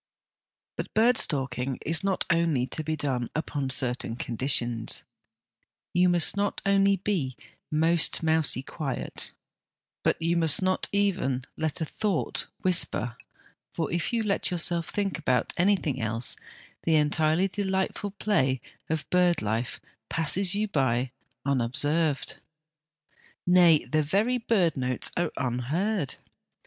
[0.77, 2.01] But bird stalking is
[2.31, 5.03] only to be done upon certain conditions.
[5.93, 7.37] You must not only be'
[7.71, 9.31] most mousy quiet,'
[10.03, 13.15] but you must not even let a thought whisper,
[13.75, 16.35] for if you let yourself think about anything else,
[16.81, 18.59] the entirely delightful play
[18.89, 19.79] of bird life
[20.09, 21.09] passes by you
[21.45, 22.39] unobserved;
[23.45, 26.15] nay, the very bird notes are unheard.